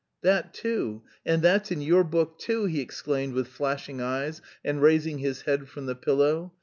[0.23, 1.03] '""That too...
[1.27, 5.69] and that's in your book too!" he exclaimed, with flashing eyes and raising his head
[5.69, 6.53] from the pillow.